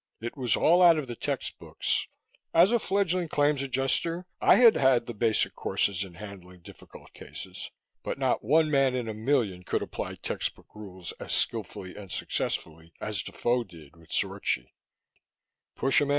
[0.19, 2.07] It was all out of the textbooks
[2.55, 7.69] as a fledgling Claims Adjuster, I had had the basic courses in handling difficult cases
[8.01, 12.91] but not one man in a million could apply textbook rules as skillfully and successfully
[12.99, 14.71] as Defoe did with Zorchi.